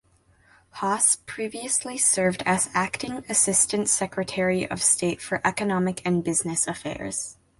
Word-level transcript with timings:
Haas 0.79 1.17
previously 1.27 1.95
served 1.95 2.41
as 2.47 2.71
acting 2.73 3.23
assistant 3.29 3.87
secretary 3.87 4.67
of 4.67 4.81
state 4.81 5.21
for 5.21 5.39
economic 5.45 6.01
and 6.03 6.23
business 6.23 6.65
affairs. 6.65 7.37